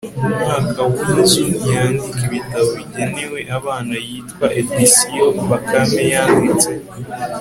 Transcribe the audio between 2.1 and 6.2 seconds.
ibitabo bigenewe abana yitwa editions bakame